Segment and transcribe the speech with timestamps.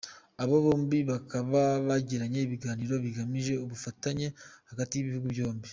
[0.43, 4.27] Aba bombi bakaba bagiranye ibiganiro bigamije ubufatanye
[4.69, 5.67] hagati y’ibihugu byombi.